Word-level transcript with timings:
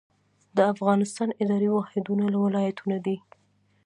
د 0.55 0.57
افغانستان 0.73 1.29
اداري 1.41 1.69
واحدونه 1.71 2.23
ولایتونه 2.45 2.97
دي 3.05 3.17